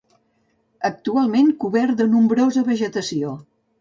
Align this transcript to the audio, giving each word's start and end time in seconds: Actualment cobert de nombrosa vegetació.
Actualment 0.89 1.51
cobert 1.65 1.95
de 2.01 2.07
nombrosa 2.15 2.65
vegetació. 2.71 3.37